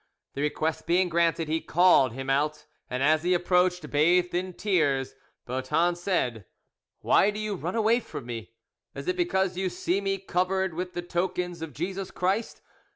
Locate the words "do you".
7.29-7.53